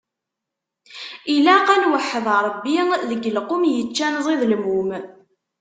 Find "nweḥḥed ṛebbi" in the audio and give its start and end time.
1.83-2.77